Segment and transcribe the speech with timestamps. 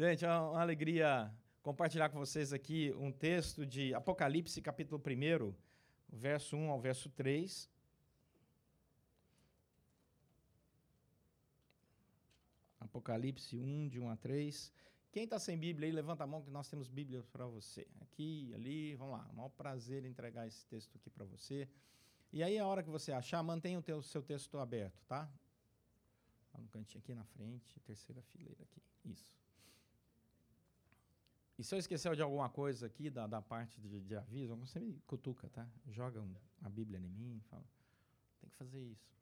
[0.00, 1.30] Gente, é uma alegria
[1.60, 5.54] compartilhar com vocês aqui um texto de Apocalipse, capítulo 1,
[6.08, 7.68] verso 1 ao verso 3.
[12.80, 14.72] Apocalipse 1, de 1 a 3.
[15.12, 17.86] Quem está sem Bíblia aí, levanta a mão que nós temos Bíblia para você.
[18.00, 19.30] Aqui, ali, vamos lá.
[19.34, 21.68] Maior prazer entregar esse texto aqui para você.
[22.32, 25.30] E aí, a hora que você achar, mantenha o teu, seu texto aberto, tá?
[26.54, 28.80] Lá no cantinho aqui na frente, terceira fileira aqui.
[29.04, 29.39] Isso.
[31.60, 34.80] E se eu esquecer de alguma coisa aqui da, da parte de, de aviso, você
[34.80, 35.68] me cutuca, tá?
[35.90, 37.62] Joga um, a Bíblia em mim, fala,
[38.40, 39.14] tem que fazer isso.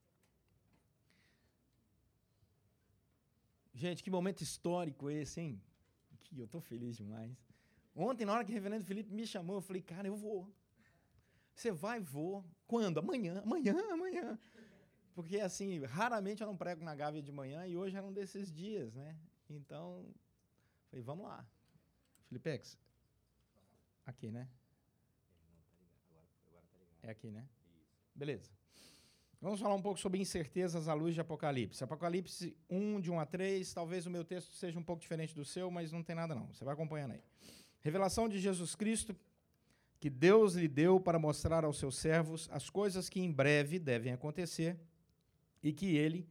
[3.74, 5.60] Gente, que momento histórico esse, hein?
[6.20, 7.36] Que eu estou feliz demais.
[7.92, 10.48] Ontem, na hora que o reverendo Felipe me chamou, eu falei, cara, eu vou.
[11.56, 12.44] Você vai, vou.
[12.68, 12.98] Quando?
[12.98, 14.38] Amanhã, amanhã, amanhã.
[15.12, 18.52] Porque, assim, raramente eu não prego na Gávea de manhã e hoje era um desses
[18.52, 19.18] dias, né?
[19.50, 20.14] Então,
[20.88, 21.44] falei, vamos lá.
[22.28, 22.78] Felipex,
[24.06, 24.48] aqui, né?
[27.02, 27.46] É aqui, né?
[28.14, 28.50] Beleza.
[29.40, 31.82] Vamos falar um pouco sobre incertezas à luz de Apocalipse.
[31.82, 33.72] Apocalipse 1, de 1 a 3.
[33.72, 36.52] Talvez o meu texto seja um pouco diferente do seu, mas não tem nada não.
[36.52, 37.22] Você vai acompanhando aí.
[37.80, 39.16] Revelação de Jesus Cristo,
[40.00, 44.12] que Deus lhe deu para mostrar aos seus servos as coisas que em breve devem
[44.12, 44.76] acontecer
[45.62, 46.28] e que ele,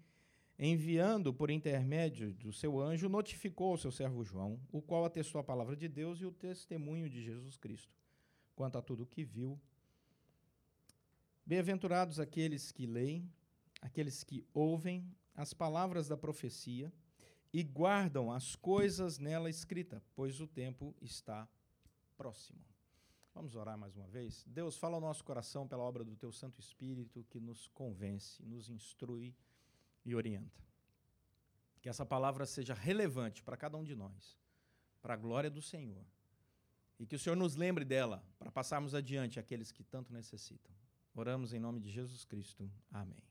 [0.60, 5.44] enviando por intermédio do seu anjo, notificou ao seu servo João, o qual atestou a
[5.44, 7.96] palavra de Deus e o testemunho de Jesus Cristo,
[8.56, 9.60] quanto a tudo o que viu
[11.48, 13.32] Bem-aventurados aqueles que leem,
[13.82, 16.92] aqueles que ouvem as palavras da profecia
[17.54, 21.48] e guardam as coisas nela escritas, pois o tempo está
[22.18, 22.60] próximo.
[23.34, 24.44] Vamos orar mais uma vez?
[24.46, 28.70] Deus, fala ao nosso coração pela obra do teu Santo Espírito que nos convence, nos
[28.70, 29.34] instrui
[30.08, 30.64] e orienta.
[31.82, 34.40] Que essa palavra seja relevante para cada um de nós,
[35.02, 36.04] para a glória do Senhor.
[36.98, 40.74] E que o Senhor nos lembre dela para passarmos adiante aqueles que tanto necessitam.
[41.14, 42.72] Oramos em nome de Jesus Cristo.
[42.92, 43.24] Amém.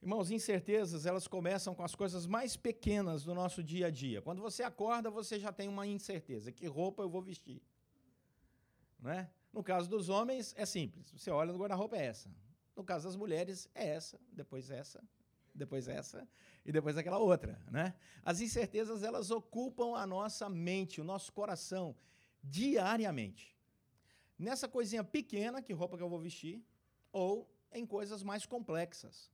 [0.00, 4.22] Irmãos, incertezas, elas começam com as coisas mais pequenas do nosso dia a dia.
[4.22, 6.52] Quando você acorda, você já tem uma incerteza.
[6.52, 7.62] Que roupa eu vou vestir?
[9.00, 9.30] Não é?
[9.52, 11.10] No caso dos homens, é simples.
[11.10, 12.30] Você olha no guarda-roupa, é essa.
[12.76, 15.02] No caso das mulheres, é essa, depois essa,
[15.54, 16.28] depois essa
[16.64, 17.60] e depois aquela outra.
[17.70, 17.94] Né?
[18.24, 21.94] As incertezas, elas ocupam a nossa mente, o nosso coração,
[22.42, 23.54] diariamente.
[24.38, 26.62] Nessa coisinha pequena, que roupa que eu vou vestir,
[27.12, 29.30] ou em coisas mais complexas,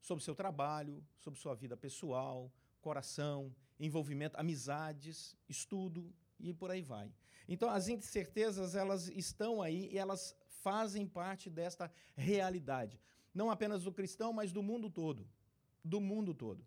[0.00, 7.12] sobre seu trabalho, sobre sua vida pessoal, coração, envolvimento, amizades, estudo e por aí vai.
[7.46, 13.00] Então as incertezas elas estão aí e elas fazem parte desta realidade,
[13.34, 15.26] não apenas do cristão, mas do mundo todo,
[15.84, 16.66] do mundo todo.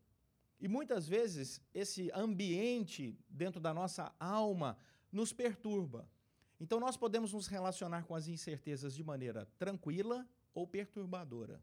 [0.60, 4.78] E muitas vezes esse ambiente dentro da nossa alma
[5.12, 6.10] nos perturba.
[6.60, 11.62] Então nós podemos nos relacionar com as incertezas de maneira tranquila ou perturbadora.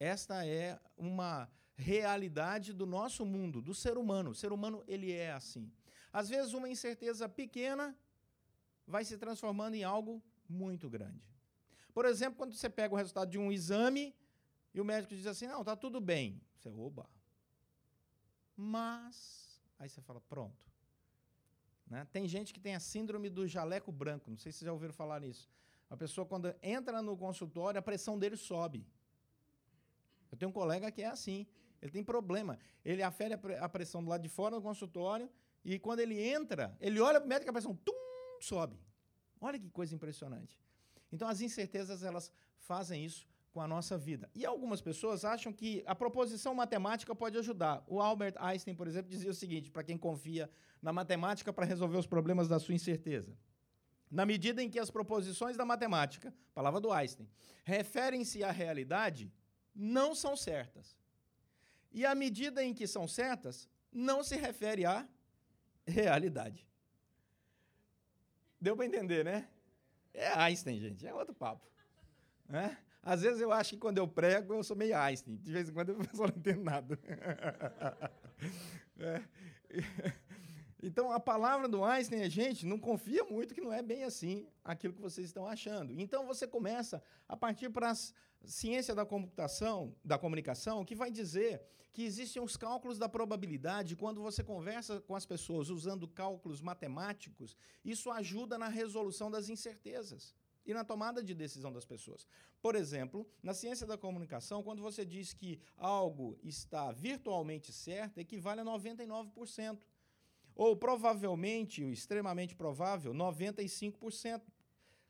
[0.00, 4.30] Esta é uma realidade do nosso mundo, do ser humano.
[4.30, 5.70] O ser humano ele é assim.
[6.12, 7.96] Às vezes uma incerteza pequena
[8.86, 11.22] vai se transformando em algo muito grande.
[11.94, 14.14] Por exemplo, quando você pega o resultado de um exame
[14.74, 16.40] e o médico diz assim: "Não, está tudo bem".
[16.56, 17.08] Você rouba.
[18.56, 20.66] Mas aí você fala: "Pronto".
[21.86, 22.06] Né?
[22.10, 24.94] Tem gente que tem a síndrome do jaleco branco, não sei se vocês já ouviram
[24.94, 25.48] falar nisso.
[25.90, 28.86] A pessoa, quando entra no consultório, a pressão dele sobe.
[30.30, 31.46] Eu tenho um colega que é assim.
[31.82, 32.58] Ele tem problema.
[32.82, 35.28] Ele afere a pressão do lado de fora do consultório
[35.62, 37.92] e quando ele entra, ele olha para o médico e a pressão tum,
[38.40, 38.80] sobe.
[39.40, 40.58] Olha que coisa impressionante.
[41.12, 44.30] Então, as incertezas, elas fazem isso com a nossa vida.
[44.34, 47.84] E algumas pessoas acham que a proposição matemática pode ajudar.
[47.86, 51.98] O Albert Einstein, por exemplo, dizia o seguinte, para quem confia na matemática para resolver
[51.98, 53.36] os problemas da sua incerteza
[54.12, 57.26] na medida em que as proposições da matemática, palavra do Einstein,
[57.64, 59.32] referem-se à realidade,
[59.74, 60.98] não são certas.
[61.90, 65.08] E à medida em que são certas, não se refere à
[65.86, 66.68] realidade.
[68.60, 69.48] Deu para entender, né?
[70.12, 71.66] É Einstein, gente, é outro papo.
[72.46, 72.76] Né?
[73.02, 75.34] Às vezes eu acho que quando eu prego, eu sou meio Einstein.
[75.36, 76.98] De vez em quando eu não entendo nada.
[78.98, 79.22] é.
[80.80, 84.46] Então, a palavra do Einstein é, gente, não confia muito que não é bem assim
[84.64, 85.92] aquilo que vocês estão achando.
[85.92, 87.94] Então, você começa a partir para a
[88.44, 91.62] ciência da computação, da comunicação, que vai dizer
[91.92, 93.96] que existem os cálculos da probabilidade.
[93.96, 100.34] Quando você conversa com as pessoas usando cálculos matemáticos, isso ajuda na resolução das incertezas
[100.64, 102.26] e na tomada de decisão das pessoas.
[102.60, 108.60] Por exemplo, na ciência da comunicação, quando você diz que algo está virtualmente certo, equivale
[108.60, 109.78] a 99%.
[110.54, 114.42] ou provavelmente, extremamente provável, 95%.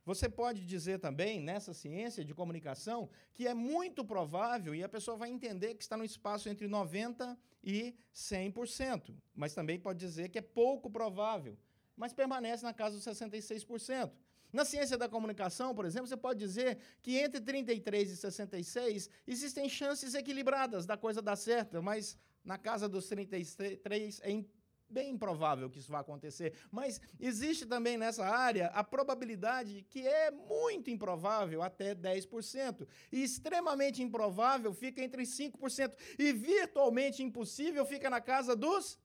[0.05, 5.17] Você pode dizer também, nessa ciência de comunicação, que é muito provável, e a pessoa
[5.17, 10.39] vai entender que está no espaço entre 90% e 100%, mas também pode dizer que
[10.39, 11.57] é pouco provável,
[11.97, 14.13] mas permanece na casa dos 66%.
[14.53, 19.69] Na ciência da comunicação, por exemplo, você pode dizer que entre 33 e 66 existem
[19.69, 24.45] chances equilibradas da coisa dar certo, mas na casa dos 33 é
[24.91, 26.53] bem improvável que isso vá acontecer.
[26.71, 32.87] Mas existe também nessa área a probabilidade que é muito improvável, até 10%.
[33.11, 35.97] E extremamente improvável fica entre 5%.
[36.19, 38.99] E virtualmente impossível fica na casa dos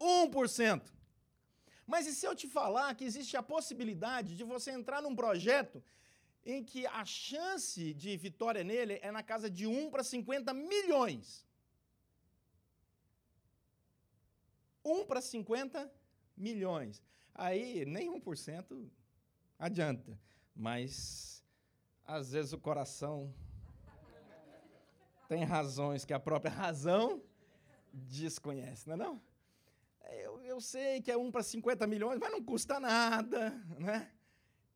[0.00, 0.99] 1%.
[1.92, 5.82] Mas e se eu te falar que existe a possibilidade de você entrar num projeto
[6.52, 11.44] em que a chance de vitória nele é na casa de 1 para 50 milhões?
[14.84, 15.92] 1 para 50
[16.36, 17.02] milhões.
[17.34, 18.88] Aí nem 1%
[19.58, 20.16] adianta.
[20.54, 21.42] Mas
[22.04, 23.34] às vezes o coração
[25.28, 27.20] tem razões que a própria razão
[27.92, 29.29] desconhece, não é não?
[30.10, 34.10] Eu, eu sei que é 1 para 50 milhões, mas não custa nada, né?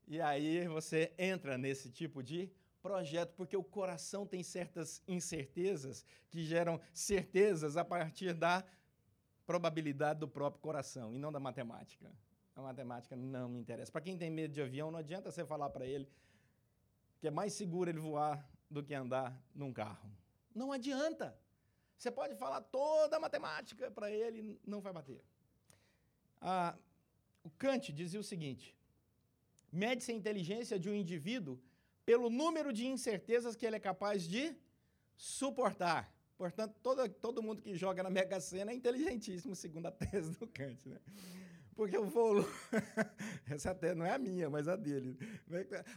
[0.06, 2.50] E aí você entra nesse tipo de
[2.82, 8.62] projeto, porque o coração tem certas incertezas que geram certezas a partir da
[9.47, 12.12] probabilidade do próprio coração e não da matemática.
[12.55, 13.91] A matemática não me interessa.
[13.91, 16.09] Para quem tem medo de avião, não adianta você falar para ele
[17.19, 20.11] que é mais seguro ele voar do que andar num carro.
[20.55, 21.37] Não adianta.
[22.05, 25.25] Você pode falar toda a matemática para ele, não vai bater.
[26.39, 26.77] Ah,
[27.43, 28.77] o Kant dizia o seguinte:
[29.73, 31.59] mede-se a inteligência de um indivíduo
[32.05, 34.55] pelo número de incertezas que ele é capaz de
[35.17, 36.12] suportar.
[36.37, 40.47] Portanto, todo, todo mundo que joga na Mega Sena é inteligentíssimo, segundo a tese do
[40.47, 40.87] Kant.
[40.87, 41.01] Né?
[41.75, 42.47] Porque o volume.
[43.50, 45.17] Essa até não é a minha, mas a dele.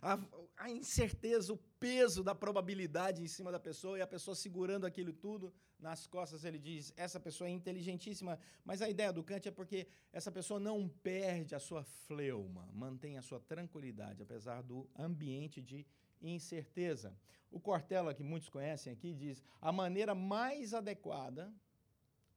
[0.01, 0.19] A,
[0.57, 5.13] a, incerteza, o peso da probabilidade em cima da pessoa e a pessoa segurando aquilo
[5.13, 8.39] tudo nas costas, ele diz: essa pessoa é inteligentíssima.
[8.65, 13.17] Mas a ideia do Kant é porque essa pessoa não perde a sua fleuma, mantém
[13.17, 15.85] a sua tranquilidade, apesar do ambiente de
[16.21, 17.15] incerteza.
[17.51, 21.53] O Cortella, que muitos conhecem aqui, diz: a maneira mais adequada,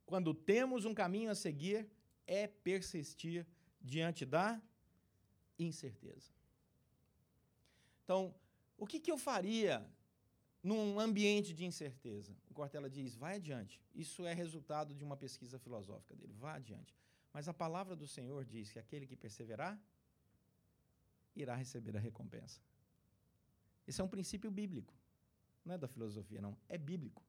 [0.04, 1.88] quando temos um caminho a seguir,
[2.30, 3.44] é persistir
[3.80, 4.62] diante da
[5.58, 6.30] incerteza.
[8.04, 8.32] Então,
[8.78, 9.84] o que, que eu faria
[10.62, 12.36] num ambiente de incerteza?
[12.48, 13.82] O Cortella diz: vai adiante.
[13.92, 16.32] Isso é resultado de uma pesquisa filosófica dele.
[16.38, 16.94] Vá adiante.
[17.32, 19.80] Mas a palavra do Senhor diz que aquele que perseverar
[21.34, 22.60] irá receber a recompensa.
[23.88, 24.94] Esse é um princípio bíblico.
[25.64, 26.56] Não é da filosofia, não.
[26.68, 27.24] É bíblico.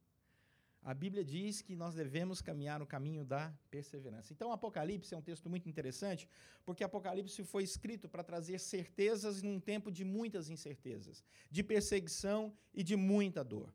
[0.84, 4.34] A Bíblia diz que nós devemos caminhar no caminho da perseverança.
[4.34, 6.28] Então, Apocalipse é um texto muito interessante,
[6.66, 12.82] porque Apocalipse foi escrito para trazer certezas num tempo de muitas incertezas, de perseguição e
[12.82, 13.72] de muita dor.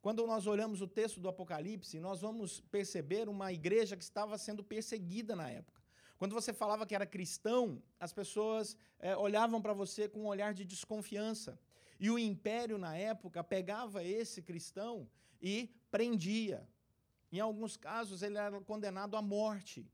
[0.00, 4.64] Quando nós olhamos o texto do Apocalipse, nós vamos perceber uma igreja que estava sendo
[4.64, 5.80] perseguida na época.
[6.18, 10.52] Quando você falava que era cristão, as pessoas é, olhavam para você com um olhar
[10.52, 11.56] de desconfiança.
[12.00, 15.08] E o império, na época, pegava esse cristão
[15.40, 16.66] e prendia.
[17.30, 19.90] Em alguns casos, ele era condenado à morte.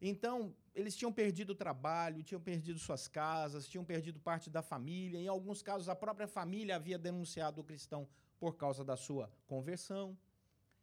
[0.00, 5.18] Então, eles tinham perdido o trabalho, tinham perdido suas casas, tinham perdido parte da família.
[5.18, 8.08] Em alguns casos, a própria família havia denunciado o cristão
[8.40, 10.18] por causa da sua conversão.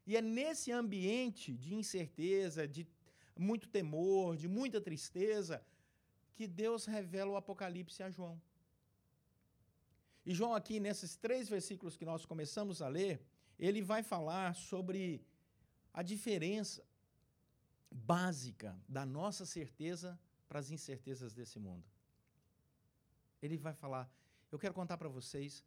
[0.06, 2.88] E é nesse ambiente de incerteza, de
[3.38, 5.64] muito temor, de muita tristeza,
[6.36, 8.42] que Deus revela o Apocalipse a João.
[10.26, 13.22] E João, aqui, nesses três versículos que nós começamos a ler,
[13.60, 15.22] ele vai falar sobre
[15.94, 16.84] a diferença
[17.92, 21.86] básica da nossa certeza para as incertezas desse mundo.
[23.42, 24.10] Ele vai falar:
[24.52, 25.64] Eu quero contar para vocês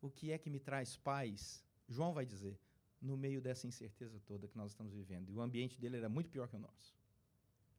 [0.00, 1.64] o que é que me traz paz.
[1.88, 2.58] João vai dizer,
[3.00, 5.30] no meio dessa incerteza toda que nós estamos vivendo.
[5.30, 6.96] E o ambiente dele era muito pior que o nosso.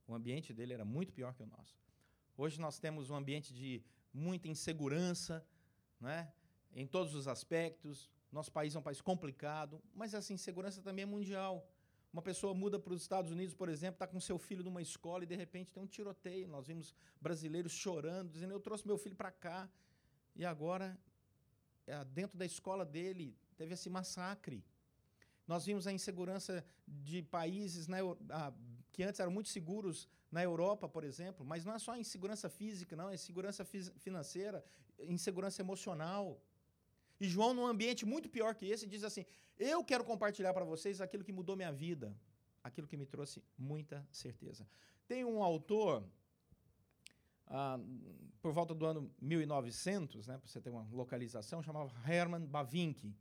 [0.07, 1.77] O ambiente dele era muito pior que o nosso.
[2.37, 3.83] Hoje nós temos um ambiente de
[4.13, 5.45] muita insegurança,
[5.99, 6.31] né?
[6.73, 8.09] em todos os aspectos.
[8.37, 11.67] Nosso país é um país complicado, mas essa insegurança também é mundial.
[12.13, 15.23] Uma pessoa muda para os Estados Unidos, por exemplo, está com seu filho numa escola
[15.23, 16.47] e de repente tem um tiroteio.
[16.47, 19.67] Nós vimos brasileiros chorando, dizendo: Eu trouxe meu filho para cá
[20.35, 20.95] e agora,
[21.87, 24.63] é, dentro da escola dele, teve esse massacre.
[25.47, 27.97] Nós vimos a insegurança de países na,
[28.29, 28.53] a,
[28.91, 32.95] que antes eram muito seguros na Europa, por exemplo, mas não é só insegurança física,
[32.95, 34.63] não, é insegurança financeira,
[34.99, 36.39] insegurança emocional.
[37.19, 39.25] E João, num ambiente muito pior que esse, diz assim:
[39.57, 42.15] Eu quero compartilhar para vocês aquilo que mudou minha vida,
[42.63, 44.67] aquilo que me trouxe muita certeza.
[45.07, 46.03] Tem um autor,
[47.47, 47.79] ah,
[48.41, 53.13] por volta do ano 1900, né, para você ter uma localização, chamava Herman Bavinck.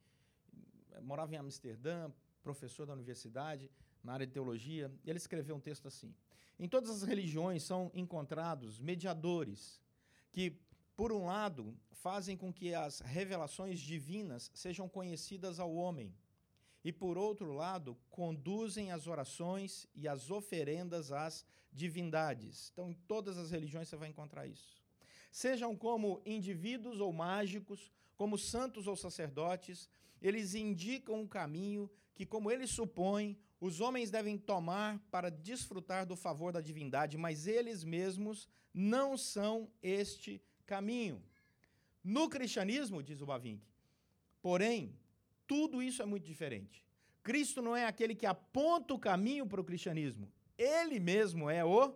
[1.03, 2.11] Morava em Amsterdã,
[2.43, 3.71] professor da universidade,
[4.03, 4.91] na área de teologia.
[5.05, 6.15] Ele escreveu um texto assim:
[6.59, 9.81] Em todas as religiões são encontrados mediadores
[10.33, 10.61] que,
[10.97, 16.15] por um lado, fazem com que as revelações divinas sejam conhecidas ao homem
[16.83, 22.71] e, por outro lado, conduzem as orações e as oferendas às divindades.
[22.73, 24.83] Então, em todas as religiões você vai encontrar isso.
[25.31, 29.91] Sejam como indivíduos ou mágicos, como santos ou sacerdotes,
[30.23, 36.17] eles indicam um caminho que, como eles supõem, os homens devem tomar para desfrutar do
[36.17, 41.23] favor da divindade, mas eles mesmos não são este caminho.
[42.03, 43.65] No cristianismo, diz o Bavinck,
[44.41, 44.95] porém,
[45.47, 46.85] tudo isso é muito diferente.
[47.23, 51.95] Cristo não é aquele que aponta o caminho para o cristianismo, ele mesmo é o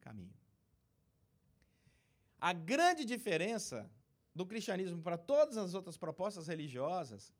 [0.00, 0.32] caminho.
[2.40, 3.90] A grande diferença
[4.34, 7.32] do cristianismo para todas as outras propostas religiosas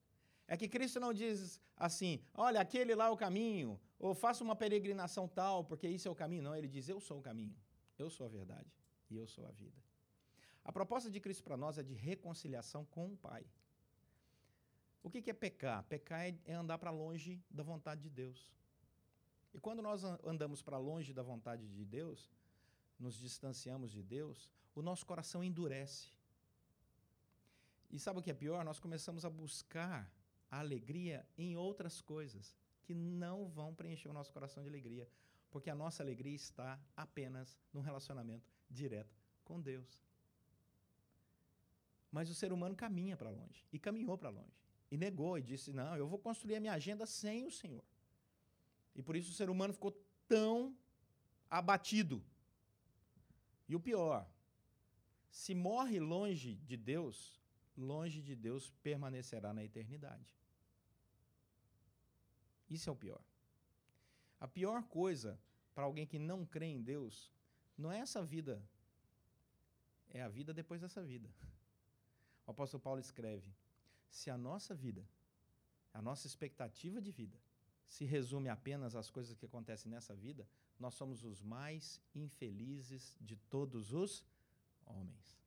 [0.47, 4.57] é que Cristo não diz assim, olha, aquele lá é o caminho, ou faça uma
[4.57, 6.43] peregrinação tal, porque isso é o caminho.
[6.43, 7.57] Não, ele diz, eu sou o caminho,
[7.99, 8.71] eu sou a verdade
[9.11, 9.83] e eu sou a vida.
[10.65, 13.45] A proposta de Cristo para nós é de reconciliação com o Pai.
[15.03, 15.85] O que, é pecar?
[15.85, 18.51] Pecar é, é andar para longe da vontade de Deus.
[19.53, 22.33] E quando nós andamos para longe da vontade de Deus,
[22.99, 26.09] nos distanciamos de Deus, o nosso coração endurece.
[27.91, 28.65] E sabe o que é pior?
[28.65, 30.11] Nós começamos a buscar
[30.51, 35.09] a alegria em outras coisas que não vão preencher o nosso coração de alegria,
[35.51, 40.03] porque a nossa alegria está apenas num relacionamento direto com Deus.
[42.15, 44.57] Mas o ser humano caminha para longe e caminhou para longe
[44.89, 47.85] e negou e disse: Não, eu vou construir a minha agenda sem o Senhor.
[48.95, 49.91] E por isso o ser humano ficou
[50.29, 50.79] tão
[51.51, 52.25] abatido.
[53.69, 54.31] E o pior,
[55.29, 57.43] se morre longe de Deus,
[57.77, 60.39] longe de Deus permanecerá na eternidade.
[62.71, 63.25] Isso é o pior.
[64.39, 65.37] A pior coisa
[65.75, 67.33] para alguém que não crê em Deus
[67.77, 68.63] não é essa vida,
[70.11, 71.29] é a vida depois dessa vida.
[72.47, 73.55] O apóstolo Paulo escreve:
[74.11, 75.07] se a nossa vida,
[75.93, 77.39] a nossa expectativa de vida,
[77.87, 80.47] se resume apenas às coisas que acontecem nessa vida,
[80.79, 84.25] nós somos os mais infelizes de todos os
[84.85, 85.39] homens.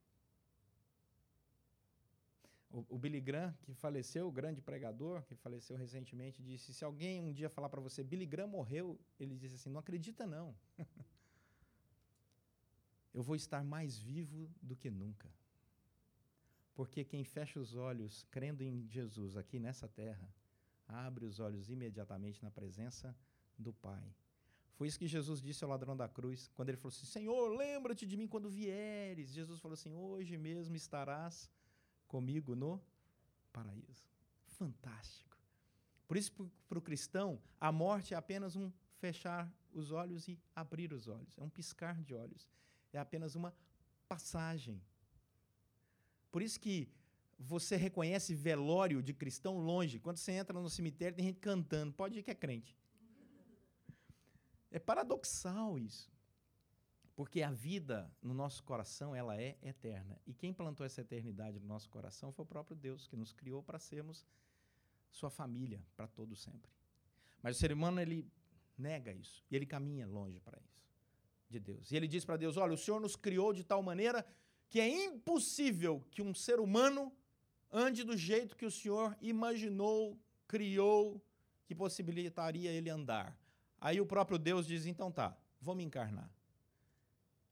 [2.70, 7.32] O, Billy Graham, que faleceu, o grande pregador, que faleceu recentemente, disse: se alguém um
[7.32, 10.54] dia falar para você, Billy Graham morreu, ele disse assim: não acredita não.
[13.14, 15.32] Eu vou estar mais vivo do que nunca.
[16.78, 20.32] Porque quem fecha os olhos crendo em Jesus aqui nessa terra,
[20.86, 23.16] abre os olhos imediatamente na presença
[23.58, 24.14] do Pai.
[24.76, 28.06] Foi isso que Jesus disse ao ladrão da cruz, quando ele falou assim: Senhor, lembra-te
[28.06, 29.32] de mim quando vieres.
[29.32, 31.50] Jesus falou assim: Hoje mesmo estarás
[32.06, 32.80] comigo no
[33.52, 34.08] paraíso.
[34.46, 35.36] Fantástico.
[36.06, 40.92] Por isso, para o cristão, a morte é apenas um fechar os olhos e abrir
[40.92, 41.36] os olhos.
[41.38, 42.48] É um piscar de olhos.
[42.92, 43.52] É apenas uma
[44.08, 44.80] passagem
[46.30, 46.88] por isso que
[47.38, 50.00] você reconhece velório de cristão longe.
[50.00, 51.92] Quando você entra no cemitério, tem gente cantando.
[51.92, 52.76] Pode ir que é crente.
[54.70, 56.10] É paradoxal isso.
[57.14, 60.20] Porque a vida no nosso coração, ela é eterna.
[60.26, 63.62] E quem plantou essa eternidade no nosso coração foi o próprio Deus, que nos criou
[63.62, 64.24] para sermos
[65.10, 66.70] sua família para todo sempre.
[67.42, 68.30] Mas o ser humano, ele
[68.76, 69.44] nega isso.
[69.50, 70.80] E ele caminha longe para isso,
[71.48, 71.90] de Deus.
[71.90, 74.24] E ele diz para Deus, olha, o Senhor nos criou de tal maneira
[74.68, 77.12] que é impossível que um ser humano
[77.72, 81.22] ande do jeito que o Senhor imaginou, criou,
[81.66, 83.38] que possibilitaria ele andar.
[83.80, 86.30] Aí o próprio Deus diz: então tá, vou me encarnar.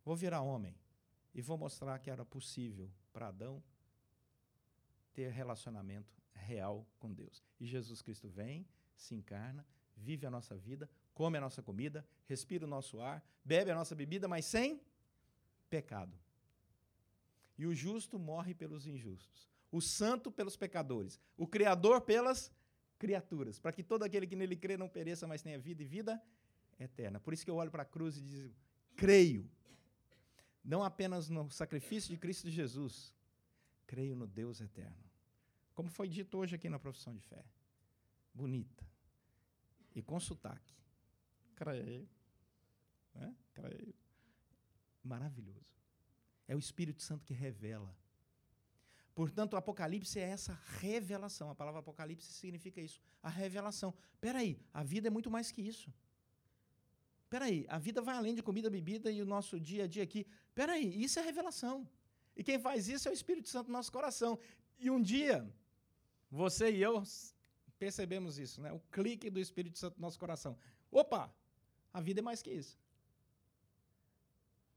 [0.05, 0.75] Vou virar homem
[1.35, 3.63] e vou mostrar que era possível para Adão
[5.13, 7.43] ter relacionamento real com Deus.
[7.59, 12.65] E Jesus Cristo vem, se encarna, vive a nossa vida, come a nossa comida, respira
[12.65, 14.81] o nosso ar, bebe a nossa bebida, mas sem
[15.69, 16.17] pecado.
[17.59, 19.49] E o justo morre pelos injustos.
[19.71, 21.19] O santo pelos pecadores.
[21.37, 22.53] O criador pelas
[22.99, 23.59] criaturas.
[23.59, 26.23] Para que todo aquele que nele crê não pereça, mas tenha vida e vida
[26.79, 27.19] eterna.
[27.19, 28.55] Por isso que eu olho para a cruz e digo:
[28.95, 29.49] creio.
[30.65, 33.15] Não apenas no sacrifício de Cristo Jesus,
[33.87, 35.07] creio no Deus eterno.
[35.75, 37.45] Como foi dito hoje aqui na profissão de fé.
[38.35, 38.85] Bonita.
[39.95, 40.75] E com sotaque.
[41.55, 42.09] Creio.
[43.15, 43.33] É?
[43.55, 43.95] Creio.
[45.05, 45.76] Maravilhoso.
[46.49, 47.95] É o Espírito Santo que revela.
[49.15, 51.49] Portanto, o Apocalipse é essa revelação.
[51.51, 53.95] A palavra Apocalipse significa isso, a revelação.
[54.13, 55.91] Espera aí, a vida é muito mais que isso.
[57.31, 60.27] peraí, a vida vai além de comida, bebida e o nosso dia a dia aqui.
[60.55, 61.89] Peraí, isso é revelação.
[62.37, 64.39] E quem faz isso é o Espírito Santo no nosso coração.
[64.79, 65.51] E um dia,
[66.31, 67.03] você e eu
[67.79, 68.71] percebemos isso, né?
[68.73, 70.57] O clique do Espírito Santo no nosso coração.
[70.91, 71.35] Opa!
[71.93, 72.79] A vida é mais que isso.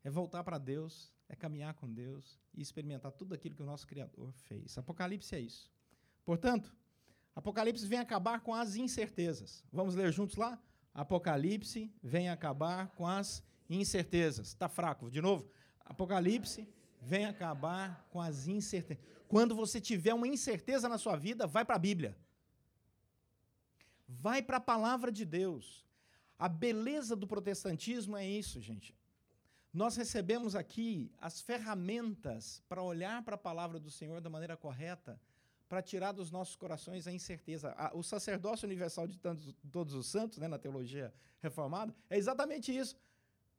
[0.01, 3.87] É voltar para Deus, é caminhar com Deus e experimentar tudo aquilo que o nosso
[3.87, 4.77] Criador fez.
[4.77, 5.71] Apocalipse é isso.
[6.25, 6.75] Portanto,
[7.35, 9.63] Apocalipse vem acabar com as incertezas.
[9.71, 10.61] Vamos ler juntos lá?
[10.93, 14.47] Apocalipse vem acabar com as incertezas.
[14.47, 15.49] Está fraco, de novo.
[15.85, 16.67] Apocalipse
[16.99, 19.03] vem acabar com as incertezas.
[19.27, 22.17] Quando você tiver uma incerteza na sua vida, vai para a Bíblia.
[24.07, 25.85] Vai para a palavra de Deus.
[26.37, 28.97] A beleza do protestantismo é isso, gente.
[29.73, 35.19] Nós recebemos aqui as ferramentas para olhar para a palavra do Senhor da maneira correta,
[35.67, 37.75] para tirar dos nossos corações a incerteza.
[37.93, 39.17] O sacerdócio universal de
[39.71, 42.97] todos os santos, né, na teologia reformada, é exatamente isso.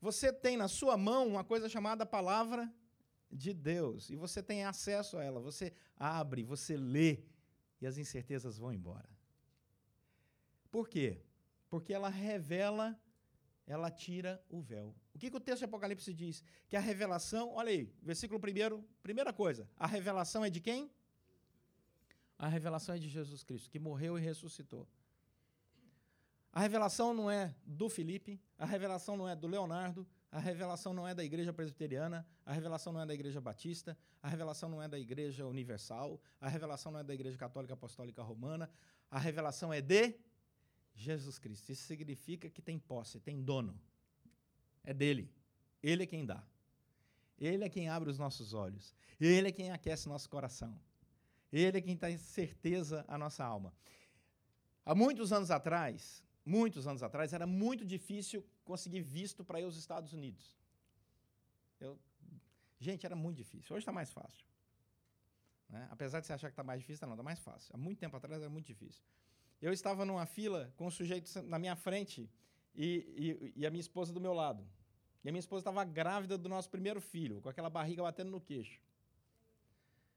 [0.00, 2.72] Você tem na sua mão uma coisa chamada palavra
[3.30, 5.40] de Deus e você tem acesso a ela.
[5.40, 7.22] Você abre, você lê
[7.80, 9.08] e as incertezas vão embora.
[10.70, 11.22] Por quê?
[11.70, 13.00] porque ela revela,
[13.70, 14.92] ela tira o véu.
[15.14, 16.42] O que, que o texto de Apocalipse diz?
[16.68, 20.90] Que a revelação, olha aí, versículo primeiro, primeira coisa, a revelação é de quem?
[22.36, 24.88] A revelação é de Jesus Cristo, que morreu e ressuscitou.
[26.52, 31.06] A revelação não é do Felipe, a revelação não é do Leonardo, a revelação não
[31.06, 34.88] é da igreja presbiteriana, a revelação não é da igreja batista, a revelação não é
[34.88, 38.68] da igreja universal, a revelação não é da igreja católica apostólica romana,
[39.08, 40.18] a revelação é de
[40.94, 41.70] Jesus Cristo.
[41.70, 43.78] Isso significa que tem posse, tem dono.
[44.84, 45.32] É dele.
[45.82, 46.42] Ele é quem dá.
[47.38, 48.94] Ele é quem abre os nossos olhos.
[49.18, 50.78] Ele é quem aquece nosso coração.
[51.52, 53.72] Ele é quem dá certeza à nossa alma.
[54.84, 59.76] Há muitos anos atrás, muitos anos atrás, era muito difícil conseguir visto para ir aos
[59.76, 60.58] Estados Unidos.
[61.80, 61.98] Eu,
[62.78, 63.74] gente, era muito difícil.
[63.74, 64.44] Hoje está mais fácil.
[65.68, 65.86] Né?
[65.90, 67.70] Apesar de você achar que está mais difícil, não, está mais fácil.
[67.74, 69.02] Há muito tempo atrás era muito difícil.
[69.60, 72.30] Eu estava numa fila com um sujeito na minha frente
[72.74, 74.66] e, e, e a minha esposa do meu lado.
[75.22, 78.40] E a minha esposa estava grávida do nosso primeiro filho, com aquela barriga batendo no
[78.40, 78.80] queixo.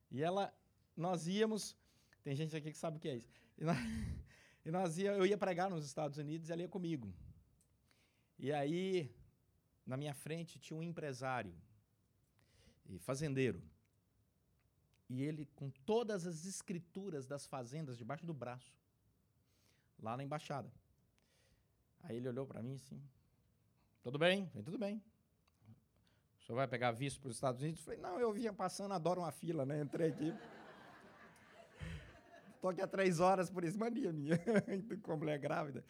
[0.10, 0.54] E ela,
[0.96, 1.76] nós íamos,
[2.24, 3.28] tem gente aqui que sabe o que é isso.
[3.58, 3.78] E nós,
[4.66, 7.14] e nós ia, eu ia pregar nos Estados Unidos e ela ia comigo.
[8.40, 9.14] E aí,
[9.86, 11.54] na minha frente, tinha um empresário
[12.88, 13.62] e fazendeiro.
[15.10, 18.74] E ele, com todas as escrituras das fazendas debaixo do braço,
[20.04, 20.70] lá na embaixada.
[22.04, 23.02] Aí ele olhou para mim assim:
[24.04, 24.48] Tudo bem?
[24.50, 25.02] Falei, tudo bem.
[26.38, 27.82] O senhor vai pegar visto para os Estados Unidos?
[27.82, 29.82] Falei, não, eu vinha passando, adoro uma fila, né?
[29.82, 30.36] Entrei aqui.
[32.54, 34.38] Estou aqui há três horas por isso, mania minha.
[35.02, 35.86] Com mulher grávida,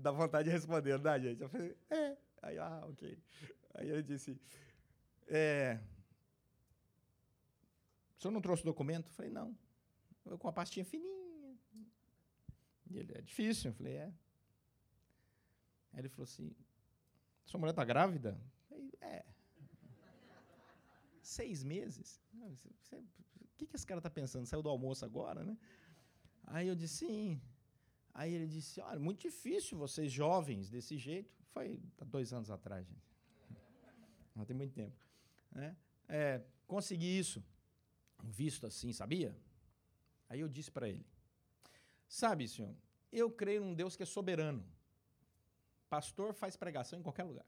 [0.00, 1.42] dá vontade de responder, dá, gente?
[1.42, 2.16] Eu falei, é.
[2.40, 3.18] Aí, ah, ok.
[3.74, 4.40] Aí ele disse,
[5.26, 5.80] é,
[8.16, 9.08] o senhor não trouxe documento?
[9.08, 9.58] Eu falei, não.
[10.24, 11.23] Eu com a pastinha fininha.
[12.98, 13.70] Ele, é difícil.
[13.70, 14.12] Eu falei, é.
[15.92, 16.54] Aí ele falou assim,
[17.44, 18.40] sua mulher está grávida?
[18.40, 19.24] Eu falei, é.
[21.22, 22.20] Seis meses?
[22.34, 24.46] O que, que esse cara está pensando?
[24.46, 25.56] Saiu do almoço agora, né?
[26.44, 27.40] Aí eu disse, sim.
[28.12, 31.32] Aí ele disse, olha, muito difícil vocês jovens desse jeito.
[31.52, 33.16] Foi há dois anos atrás, gente.
[34.34, 34.96] Não tem muito tempo.
[35.50, 35.76] Né?
[36.08, 37.42] É, consegui isso,
[38.22, 39.36] visto assim, sabia?
[40.28, 41.06] Aí eu disse para ele,
[42.08, 42.72] Sabe, senhor,
[43.18, 44.64] eu creio num Deus que é soberano.
[45.88, 47.46] Pastor faz pregação em qualquer lugar.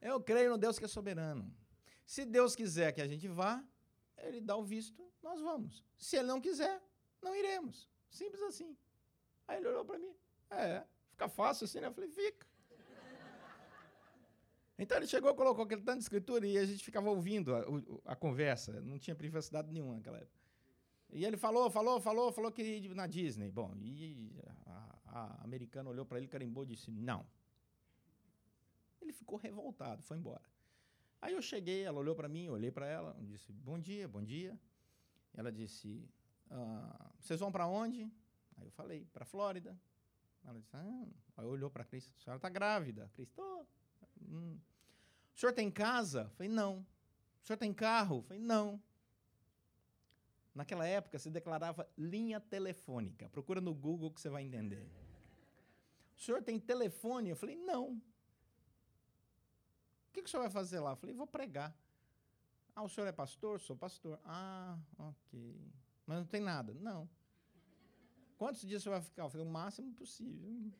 [0.00, 1.54] Eu creio num Deus que é soberano.
[2.06, 3.62] Se Deus quiser que a gente vá,
[4.16, 5.84] ele dá o visto, nós vamos.
[5.98, 6.82] Se ele não quiser,
[7.20, 7.88] não iremos.
[8.08, 8.76] Simples assim.
[9.46, 10.14] Aí ele olhou para mim.
[10.50, 11.88] É, fica fácil assim, né?
[11.88, 12.46] Eu falei, fica.
[14.78, 18.12] Então ele chegou, colocou aquele tanto de escritura e a gente ficava ouvindo a, a,
[18.12, 18.80] a conversa.
[18.80, 20.39] Não tinha privacidade nenhuma naquela época.
[21.12, 23.50] E ele falou, falou, falou, falou que na Disney.
[23.50, 24.32] Bom, e
[24.66, 27.26] a, a americana olhou para ele, carimbou e disse: não.
[29.00, 30.44] Ele ficou revoltado, foi embora.
[31.20, 34.58] Aí eu cheguei, ela olhou para mim, olhei para ela, disse: bom dia, bom dia.
[35.34, 36.08] Ela disse:
[36.50, 38.02] ah, vocês vão para onde?
[38.56, 39.76] Aí eu falei: para Flórida.
[40.44, 41.06] Ela disse: ah.
[41.36, 43.10] Aí olhou para a Cris: a senhora está grávida.
[43.14, 43.66] Cris: estou.
[44.22, 44.58] Hum.
[45.34, 46.22] O senhor tem casa?
[46.22, 46.86] Eu falei: não.
[47.42, 48.18] O senhor tem carro?
[48.18, 48.80] Eu falei: não.
[50.60, 53.30] Naquela época se declarava linha telefônica.
[53.30, 54.86] Procura no Google que você vai entender.
[56.14, 57.30] O senhor tem telefone?
[57.30, 57.92] Eu falei, não.
[57.92, 58.02] O
[60.12, 60.90] que, o senhor vai fazer lá?
[60.90, 61.74] Eu falei, vou pregar.
[62.76, 63.58] Ah, o senhor é pastor?
[63.58, 64.20] Sou pastor.
[64.22, 65.72] Ah, ok.
[66.04, 66.74] Mas não tem nada?
[66.74, 67.08] Não.
[68.36, 69.22] Quantos dias senhor vai ficar?
[69.22, 70.70] Eu falei, o máximo possível.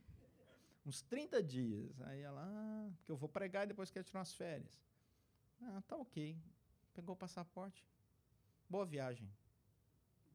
[0.85, 1.99] uns 30 dias.
[2.03, 4.79] Aí ela, ah, porque eu vou pregar e depois quero tirar umas férias.
[5.63, 6.37] Ah, tá ok.
[6.93, 7.83] Pegou o passaporte.
[8.69, 9.40] Boa viagem.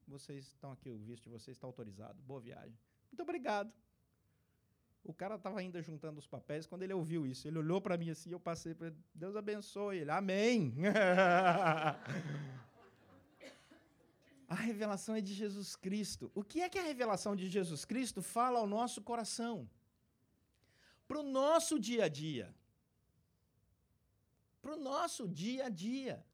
[0.07, 2.21] Vocês estão aqui, o visto de vocês está autorizado.
[2.23, 2.77] Boa viagem.
[3.11, 3.71] Muito obrigado.
[5.03, 7.47] O cara estava ainda juntando os papéis quando ele ouviu isso.
[7.47, 10.09] Ele olhou para mim assim, eu passei para ele, Deus abençoe ele.
[10.09, 10.73] Amém.
[14.47, 16.31] a revelação é de Jesus Cristo.
[16.33, 19.69] O que é que a revelação de Jesus Cristo fala ao nosso coração?
[21.07, 22.53] Para o nosso dia a dia.
[24.61, 26.25] Para o nosso dia a dia.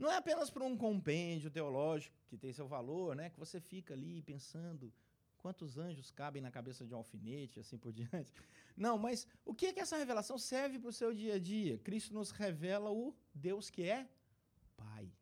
[0.00, 3.28] Não é apenas para um compêndio teológico que tem seu valor, né?
[3.28, 4.90] Que você fica ali pensando,
[5.36, 8.32] quantos anjos cabem na cabeça de um alfinete, assim por diante.
[8.74, 11.76] Não, mas o que é que essa revelação serve para o seu dia a dia?
[11.76, 14.08] Cristo nos revela o Deus que é
[14.74, 15.12] Pai.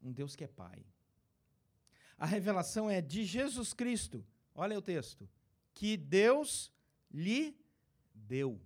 [0.00, 0.86] Um Deus que é Pai.
[2.16, 4.24] A revelação é de Jesus Cristo.
[4.54, 5.28] Olha o texto.
[5.74, 6.72] Que Deus
[7.10, 7.58] lhe
[8.14, 8.60] deu.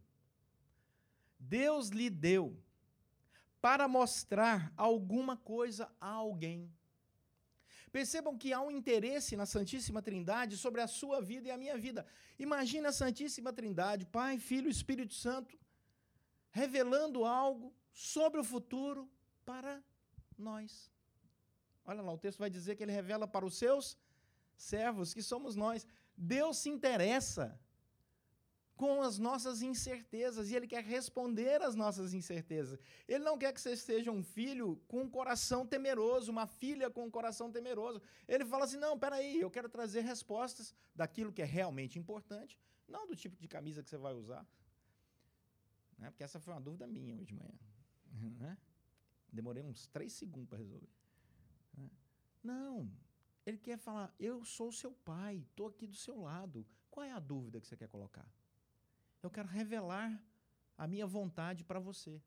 [1.38, 2.62] Deus lhe deu
[3.62, 6.68] para mostrar alguma coisa a alguém.
[7.92, 11.78] Percebam que há um interesse na Santíssima Trindade sobre a sua vida e a minha
[11.78, 12.04] vida.
[12.38, 15.56] Imagina a Santíssima Trindade, Pai, Filho Espírito Santo,
[16.50, 19.08] revelando algo sobre o futuro
[19.44, 19.80] para
[20.36, 20.90] nós.
[21.84, 23.96] Olha lá, o texto vai dizer que ele revela para os seus
[24.56, 25.86] servos, que somos nós.
[26.16, 27.60] Deus se interessa
[28.76, 32.78] com as nossas incertezas e Ele quer responder às nossas incertezas.
[33.06, 37.04] Ele não quer que você seja um filho com um coração temeroso, uma filha com
[37.04, 38.00] um coração temeroso.
[38.26, 42.58] Ele fala assim: não, peraí, eu quero trazer respostas daquilo que é realmente importante,
[42.88, 44.46] não do tipo de camisa que você vai usar.
[45.98, 46.10] Né?
[46.10, 47.58] Porque essa foi uma dúvida minha hoje de manhã.
[48.38, 48.58] Né?
[49.32, 50.90] Demorei uns três segundos para resolver.
[51.74, 51.90] Né?
[52.42, 52.92] Não,
[53.46, 56.66] ele quer falar: eu sou seu pai, estou aqui do seu lado.
[56.90, 58.26] Qual é a dúvida que você quer colocar?
[59.22, 60.20] Eu quero revelar
[60.76, 62.20] a minha vontade para você.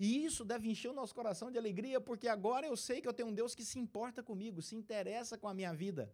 [0.00, 3.12] E isso deve encher o nosso coração de alegria, porque agora eu sei que eu
[3.12, 6.12] tenho um Deus que se importa comigo, se interessa com a minha vida.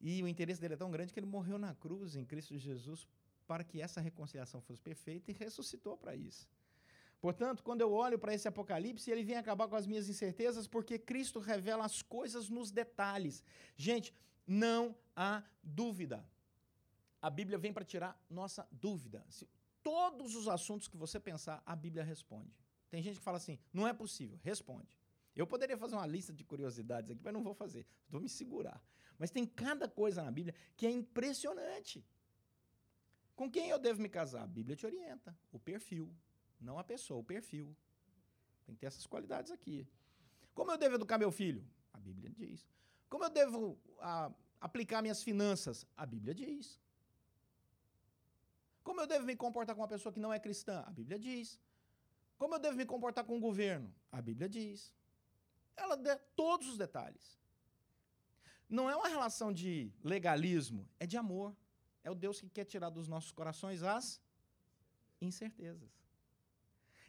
[0.00, 3.08] E o interesse dele é tão grande que ele morreu na cruz em Cristo Jesus
[3.46, 6.48] para que essa reconciliação fosse perfeita e ressuscitou para isso.
[7.20, 10.98] Portanto, quando eu olho para esse Apocalipse, ele vem acabar com as minhas incertezas, porque
[10.98, 13.42] Cristo revela as coisas nos detalhes.
[13.76, 14.14] Gente,
[14.46, 16.24] não há dúvida
[17.24, 19.24] a Bíblia vem para tirar nossa dúvida.
[19.30, 19.48] Se
[19.82, 22.54] todos os assuntos que você pensar, a Bíblia responde.
[22.90, 24.94] Tem gente que fala assim: não é possível, responde.
[25.34, 27.86] Eu poderia fazer uma lista de curiosidades aqui, mas não vou fazer.
[28.10, 28.78] Vou me segurar.
[29.18, 32.04] Mas tem cada coisa na Bíblia que é impressionante.
[33.34, 34.42] Com quem eu devo me casar?
[34.42, 35.34] A Bíblia te orienta.
[35.50, 36.14] O perfil.
[36.60, 37.74] Não a pessoa, o perfil.
[38.66, 39.88] Tem que ter essas qualidades aqui.
[40.52, 41.66] Como eu devo educar meu filho?
[41.90, 42.68] A Bíblia diz.
[43.08, 45.86] Como eu devo a, ah, aplicar minhas finanças?
[45.96, 46.83] A Bíblia diz.
[48.84, 50.84] Como eu devo me comportar com uma pessoa que não é cristã?
[50.86, 51.58] A Bíblia diz.
[52.36, 53.92] Como eu devo me comportar com o governo?
[54.12, 54.92] A Bíblia diz.
[55.74, 57.40] Ela dá todos os detalhes.
[58.68, 61.56] Não é uma relação de legalismo, é de amor.
[62.02, 64.20] É o Deus que quer tirar dos nossos corações as
[65.20, 65.90] incertezas.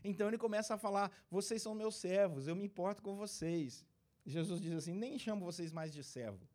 [0.01, 3.85] Então ele começa a falar: vocês são meus servos, eu me importo com vocês.
[4.25, 6.47] Jesus diz assim: nem chamo vocês mais de servo.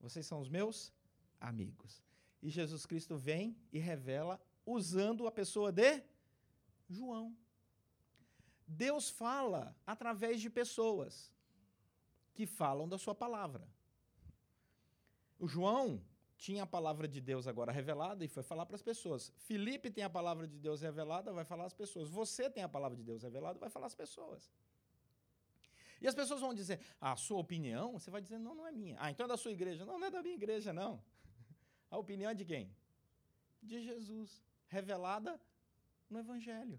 [0.00, 0.92] Vocês são os meus
[1.40, 2.02] amigos.
[2.44, 6.02] E Jesus Cristo vem e revela usando a pessoa de
[6.90, 7.34] João.
[8.68, 11.32] Deus fala através de pessoas
[12.34, 13.66] que falam da sua palavra.
[15.38, 16.04] O João
[16.36, 19.32] tinha a palavra de Deus agora revelada e foi falar para as pessoas.
[19.38, 22.10] Felipe tem a palavra de Deus revelada, vai falar às pessoas.
[22.10, 24.52] Você tem a palavra de Deus revelada, vai falar às pessoas.
[25.98, 28.72] E as pessoas vão dizer, ah, a sua opinião, você vai dizer, não, não é
[28.72, 28.98] minha.
[29.00, 29.86] Ah, então é da sua igreja.
[29.86, 31.02] Não, não é da minha igreja, não.
[31.94, 32.68] A opinião é de quem?
[33.62, 35.40] De Jesus, revelada
[36.10, 36.76] no Evangelho.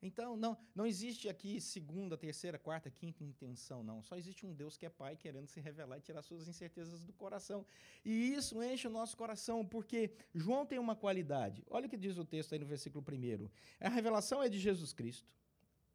[0.00, 4.02] Então, não, não existe aqui segunda, terceira, quarta, quinta intenção, não.
[4.02, 7.12] Só existe um Deus que é Pai querendo se revelar e tirar suas incertezas do
[7.12, 7.66] coração.
[8.02, 11.62] E isso enche o nosso coração, porque João tem uma qualidade.
[11.68, 13.50] Olha o que diz o texto aí no versículo 1.
[13.86, 15.30] A revelação é de Jesus Cristo.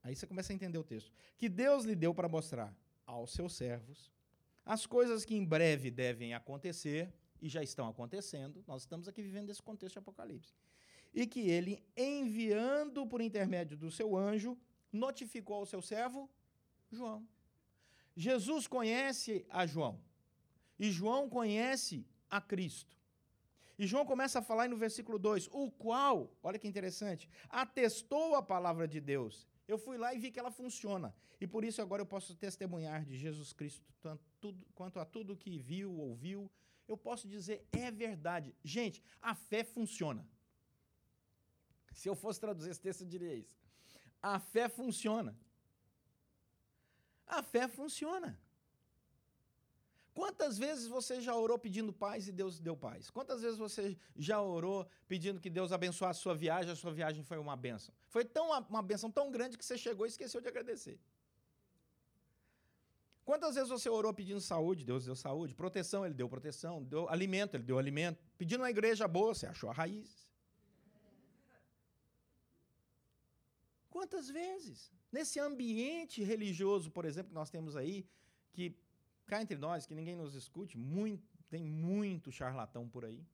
[0.03, 1.11] Aí você começa a entender o texto.
[1.39, 2.71] Que Deus lhe deu para mostrar
[3.03, 4.11] aos seus servos
[4.63, 9.49] as coisas que em breve devem acontecer e já estão acontecendo, nós estamos aqui vivendo
[9.49, 10.53] esse contexto de Apocalipse.
[11.13, 14.57] E que ele, enviando por intermédio do seu anjo,
[14.91, 16.29] notificou ao seu servo
[16.91, 17.27] João.
[18.15, 19.99] Jesus conhece a João.
[20.79, 22.97] E João conhece a Cristo.
[23.77, 28.41] E João começa a falar no versículo 2: o qual, olha que interessante, atestou a
[28.41, 31.13] palavra de Deus Eu fui lá e vi que ela funciona.
[31.39, 35.35] E por isso agora eu posso testemunhar de Jesus Cristo tanto, tudo, quanto a tudo
[35.35, 36.49] que viu, ouviu.
[36.87, 38.55] Eu posso dizer, é verdade.
[38.63, 40.27] Gente, a fé funciona.
[41.93, 43.57] Se eu fosse traduzir esse texto, eu diria isso.
[44.21, 45.37] A fé funciona.
[47.25, 48.39] A fé funciona.
[50.13, 53.09] Quantas vezes você já orou pedindo paz e Deus deu paz?
[53.11, 57.23] Quantas vezes você já orou pedindo que Deus abençoasse a sua viagem, a sua viagem
[57.23, 57.93] foi uma benção?
[58.07, 60.99] Foi tão uma benção tão grande que você chegou e esqueceu de agradecer.
[63.27, 67.55] Quantas vezes você orou pedindo saúde, Deus deu saúde, proteção, ele deu proteção, deu alimento,
[67.55, 70.25] ele deu alimento, pedindo uma igreja boa, você achou a raiz.
[73.89, 74.93] Quantas vezes?
[75.11, 78.07] Nesse ambiente religioso, por exemplo, que nós temos aí,
[78.53, 78.73] que
[79.25, 83.27] cá entre nós, que ninguém nos escute, muito, tem muito charlatão por aí.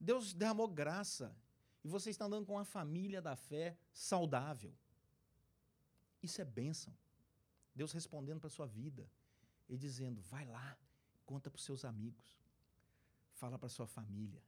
[0.00, 1.32] Deus derramou graça
[1.84, 4.74] e você está andando com uma família da fé saudável.
[6.22, 6.94] Isso é bênção.
[7.74, 9.08] Deus respondendo para sua vida
[9.68, 10.78] e dizendo: vai lá,
[11.24, 12.38] conta para os seus amigos,
[13.32, 14.42] fala para sua família.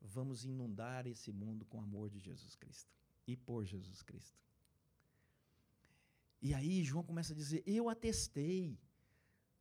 [0.00, 2.92] Vamos inundar esse mundo com o amor de Jesus Cristo
[3.26, 4.38] e por Jesus Cristo.
[6.40, 8.78] E aí João começa a dizer: Eu atestei.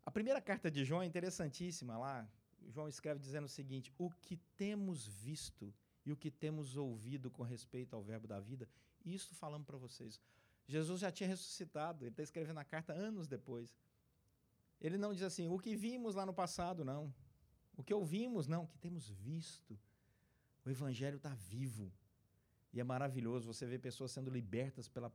[0.05, 2.29] A primeira carta de João é interessantíssima lá.
[2.67, 5.73] João escreve dizendo o seguinte: O que temos visto
[6.05, 8.69] e o que temos ouvido com respeito ao Verbo da vida,
[9.03, 10.21] isso falamos para vocês.
[10.67, 13.77] Jesus já tinha ressuscitado, ele está escrevendo a carta anos depois.
[14.81, 17.13] Ele não diz assim, o que vimos lá no passado, não.
[17.77, 18.63] O que ouvimos, não.
[18.63, 19.77] O que temos visto.
[20.65, 21.91] O Evangelho está vivo.
[22.73, 25.09] E é maravilhoso você ver pessoas sendo libertas pela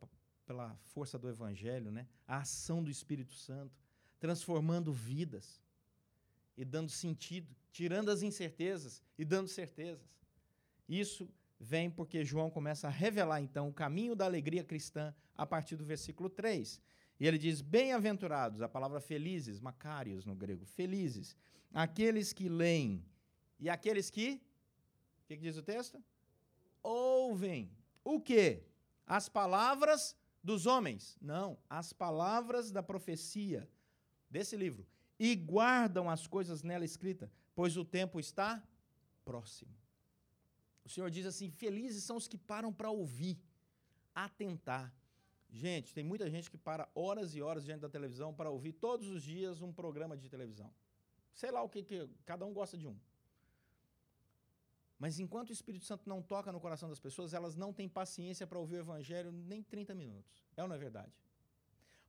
[0.50, 2.08] pela força do Evangelho, né?
[2.26, 3.72] a ação do Espírito Santo,
[4.18, 5.62] transformando vidas
[6.56, 10.18] e dando sentido, tirando as incertezas e dando certezas.
[10.88, 15.76] Isso vem porque João começa a revelar então o caminho da alegria cristã a partir
[15.76, 16.80] do versículo 3.
[17.20, 21.36] E ele diz: Bem-aventurados, a palavra felizes, macários no grego, felizes,
[21.72, 23.04] aqueles que leem
[23.58, 24.40] e aqueles que.
[25.22, 26.02] O que, que diz o texto?
[26.82, 27.70] Ouvem.
[28.02, 28.64] O quê?
[29.06, 31.18] As palavras dos homens.
[31.20, 33.68] Não, as palavras da profecia
[34.30, 34.86] desse livro.
[35.18, 38.66] E guardam as coisas nela escritas, pois o tempo está
[39.24, 39.70] próximo.
[40.84, 43.38] O Senhor diz assim: felizes são os que param para ouvir,
[44.14, 44.92] atentar.
[45.48, 49.08] Gente, tem muita gente que para horas e horas diante da televisão para ouvir todos
[49.08, 50.72] os dias um programa de televisão.
[51.32, 52.96] Sei lá o que, que cada um gosta de um.
[54.98, 58.46] Mas enquanto o Espírito Santo não toca no coração das pessoas, elas não têm paciência
[58.46, 60.44] para ouvir o Evangelho nem 30 minutos.
[60.56, 61.12] É ou não é verdade?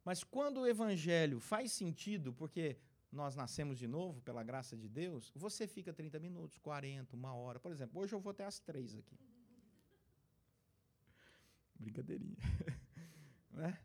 [0.03, 2.77] Mas quando o Evangelho faz sentido, porque
[3.11, 7.59] nós nascemos de novo pela graça de Deus, você fica 30 minutos, 40, uma hora.
[7.59, 9.19] Por exemplo, hoje eu vou até às três aqui.
[11.75, 12.37] Brincadeirinha.
[13.51, 13.77] né?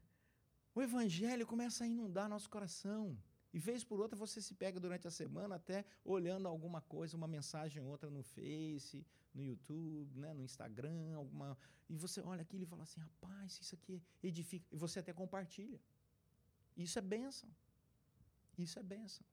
[0.74, 3.18] O Evangelho começa a inundar nosso coração.
[3.52, 7.26] E vez por outra você se pega durante a semana até olhando alguma coisa, uma
[7.26, 11.56] mensagem ou outra no Face, no YouTube, né, no Instagram, alguma,
[11.88, 15.80] e você olha aquilo e fala assim, rapaz, isso aqui edifica, e você até compartilha.
[16.76, 17.48] Isso é bênção.
[18.56, 19.24] Isso é bênção.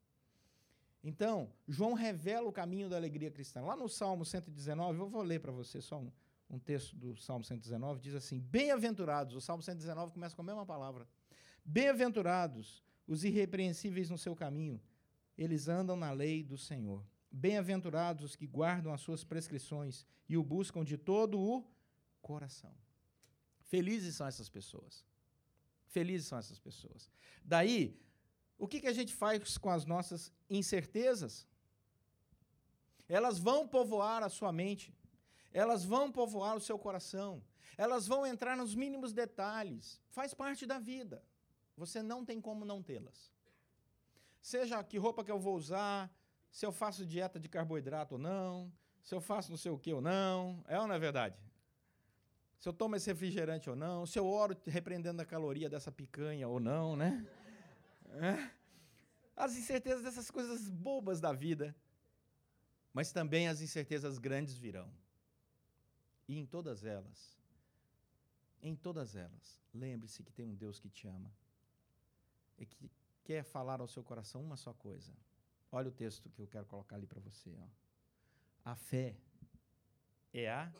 [1.04, 3.62] Então, João revela o caminho da alegria cristã.
[3.62, 6.12] Lá no Salmo 119, eu vou ler para você só um,
[6.50, 10.66] um texto do Salmo 119, diz assim: Bem-aventurados, o Salmo 119 começa com a mesma
[10.66, 11.08] palavra.
[11.66, 14.82] Bem-aventurados os irrepreensíveis no seu caminho,
[15.38, 17.04] eles andam na lei do Senhor.
[17.30, 21.66] Bem-aventurados os que guardam as suas prescrições e o buscam de todo o
[22.22, 22.74] coração.
[23.62, 25.04] Felizes são essas pessoas.
[25.88, 27.10] Felizes são essas pessoas.
[27.44, 28.00] Daí,
[28.64, 31.46] o que, que a gente faz com as nossas incertezas?
[33.10, 34.96] Elas vão povoar a sua mente,
[35.52, 37.44] elas vão povoar o seu coração,
[37.78, 41.22] elas vão entrar nos mínimos detalhes, faz parte da vida.
[41.76, 43.34] Você não tem como não tê-las.
[44.42, 46.10] Seja que roupa que eu vou usar,
[46.50, 48.72] se eu faço dieta de carboidrato ou não,
[49.04, 51.38] se eu faço não sei o que ou não, é ou não é verdade?
[52.60, 56.48] Se eu tomo esse refrigerante ou não, se eu oro repreendendo a caloria dessa picanha
[56.48, 57.28] ou não, né?
[59.36, 61.76] As incertezas dessas coisas bobas da vida.
[62.94, 64.92] Mas também as incertezas grandes virão.
[66.28, 67.38] E em todas elas,
[68.62, 71.32] em todas elas, lembre-se que tem um Deus que te ama
[72.58, 72.90] e que
[73.24, 75.12] quer falar ao seu coração uma só coisa.
[75.72, 77.54] Olha o texto que eu quero colocar ali para você.
[77.60, 77.68] Ó.
[78.64, 79.18] A fé
[80.32, 80.72] é a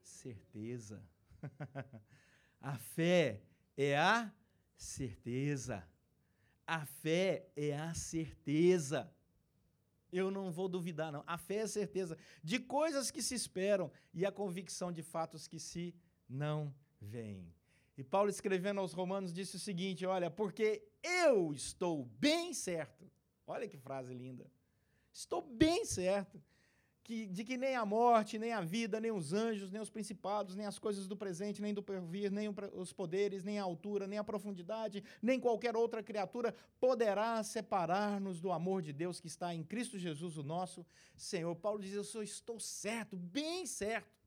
[0.00, 1.02] certeza.
[2.60, 3.42] a fé
[3.76, 4.30] é a
[4.76, 5.86] certeza.
[6.66, 9.12] A fé é a certeza.
[10.12, 11.24] Eu não vou duvidar, não.
[11.26, 15.48] A fé é a certeza de coisas que se esperam e a convicção de fatos
[15.48, 15.94] que se
[16.28, 17.52] não veem.
[17.96, 23.10] E Paulo, escrevendo aos Romanos, disse o seguinte: Olha, porque eu estou bem certo.
[23.46, 24.50] Olha que frase linda.
[25.12, 26.42] Estou bem certo
[27.12, 30.56] que, de que nem a morte, nem a vida, nem os anjos, nem os principados,
[30.56, 34.18] nem as coisas do presente, nem do porvir, nem os poderes, nem a altura, nem
[34.18, 39.62] a profundidade, nem qualquer outra criatura poderá separar-nos do amor de Deus que está em
[39.62, 41.54] Cristo Jesus, o nosso Senhor.
[41.56, 44.18] Paulo diz: Eu estou certo, bem certo,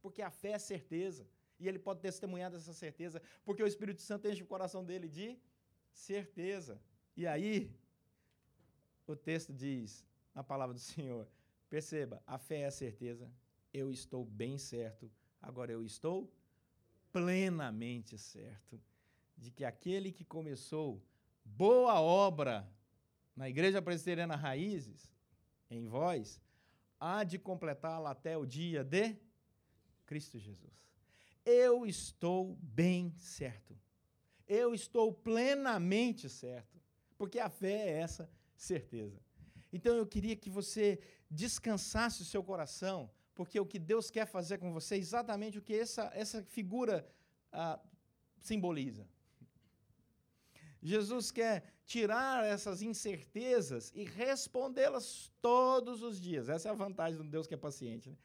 [0.00, 1.28] porque a fé é certeza.
[1.60, 5.36] E ele pode testemunhar dessa certeza, porque o Espírito Santo enche o coração dele de
[5.92, 6.80] certeza.
[7.14, 7.70] E aí,
[9.06, 11.28] o texto diz, na palavra do Senhor,
[11.68, 13.30] Perceba, a fé é a certeza.
[13.72, 15.10] Eu estou bem certo.
[15.40, 16.32] Agora eu estou
[17.12, 18.80] plenamente certo
[19.36, 21.02] de que aquele que começou
[21.44, 22.68] boa obra
[23.36, 25.12] na Igreja Presbiteriana Raízes,
[25.70, 26.40] em vós,
[26.98, 29.16] há de completá-la até o dia de
[30.06, 30.72] Cristo Jesus.
[31.44, 33.78] Eu estou bem certo.
[34.46, 36.80] Eu estou plenamente certo.
[37.16, 39.20] Porque a fé é essa certeza.
[39.72, 40.98] Então eu queria que você
[41.30, 45.62] descansasse o seu coração, porque o que Deus quer fazer com você é exatamente o
[45.62, 47.06] que essa, essa figura
[47.52, 47.78] ah,
[48.40, 49.06] simboliza.
[50.80, 56.48] Jesus quer tirar essas incertezas e respondê-las todos os dias.
[56.48, 58.10] Essa é a vantagem do Deus que é paciente.
[58.10, 58.16] Né?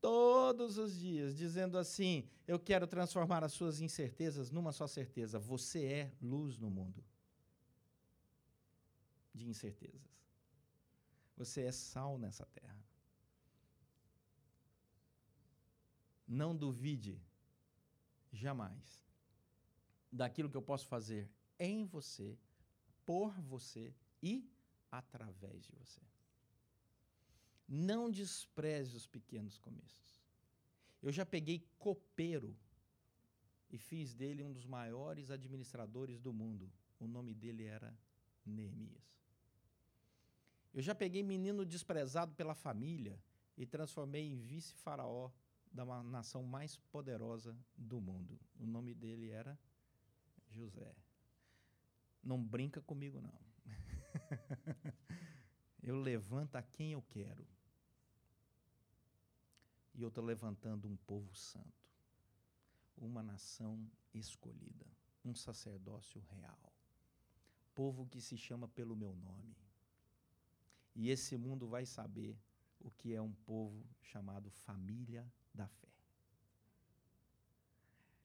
[0.00, 5.38] Todos os dias, dizendo assim: Eu quero transformar as suas incertezas numa só certeza.
[5.38, 7.04] Você é luz no mundo
[9.34, 10.19] de incertezas.
[11.40, 12.84] Você é sal nessa terra.
[16.28, 17.18] Não duvide
[18.30, 19.02] jamais
[20.12, 22.38] daquilo que eu posso fazer em você,
[23.06, 24.46] por você e
[24.90, 26.02] através de você.
[27.66, 30.22] Não despreze os pequenos começos.
[31.02, 32.54] Eu já peguei copeiro
[33.70, 36.70] e fiz dele um dos maiores administradores do mundo.
[36.98, 37.98] O nome dele era
[38.44, 39.19] Neemias.
[40.72, 43.20] Eu já peguei menino desprezado pela família
[43.56, 45.30] e transformei em vice-faraó
[45.72, 48.38] da nação mais poderosa do mundo.
[48.54, 49.58] O nome dele era
[50.48, 50.94] José.
[52.22, 53.38] Não brinca comigo, não.
[55.82, 57.46] eu levanto a quem eu quero.
[59.94, 61.90] E eu estou levantando um povo santo,
[62.96, 64.86] uma nação escolhida,
[65.24, 66.72] um sacerdócio real,
[67.74, 69.54] povo que se chama pelo meu nome
[70.94, 72.38] e esse mundo vai saber
[72.80, 75.88] o que é um povo chamado família da fé.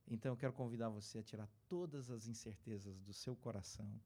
[0.08, 4.00] Então eu quero convidar você a tirar todas as incertezas do seu coração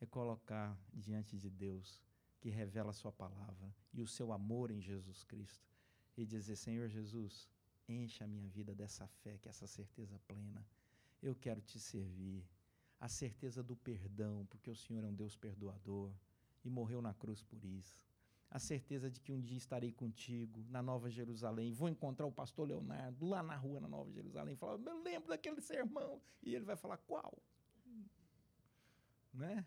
[0.00, 2.02] e colocar diante de Deus,
[2.40, 5.70] que revela a sua palavra e o seu amor em Jesus Cristo,
[6.16, 7.48] e dizer: Senhor Jesus,
[7.88, 10.66] encha a minha vida dessa fé, que é essa certeza plena.
[11.22, 12.44] Eu quero te servir.
[12.98, 16.12] A certeza do perdão, porque o Senhor é um Deus perdoador
[16.64, 18.02] e morreu na cruz por isso.
[18.50, 21.72] A certeza de que um dia estarei contigo na Nova Jerusalém.
[21.72, 24.56] Vou encontrar o pastor Leonardo lá na rua na Nova Jerusalém.
[24.56, 26.20] Falar, eu lembro daquele sermão.
[26.42, 27.42] E ele vai falar, qual?
[29.32, 29.64] Né?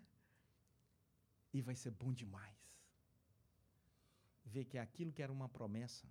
[1.52, 2.56] E vai ser bom demais.
[4.46, 6.08] Ver que aquilo que era uma promessa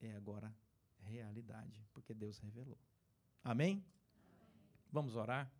[0.00, 0.54] é agora
[1.00, 2.78] realidade, porque Deus revelou.
[3.44, 3.72] Amém?
[3.72, 3.84] Amém.
[4.90, 5.52] Vamos orar?